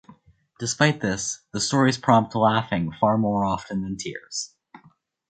[0.57, 4.55] Despite this, the stories prompt laughing far more often than tears.